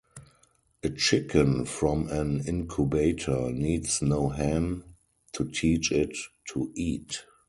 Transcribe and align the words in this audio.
A 0.81 0.89
chicken 0.89 1.63
from 1.63 2.07
an 2.07 2.41
incubator 2.47 3.51
needs 3.51 4.01
no 4.01 4.29
hen 4.29 4.83
to 5.33 5.45
teach 5.45 5.91
it 5.91 6.17
to 6.53 6.71
eat. 6.73 7.21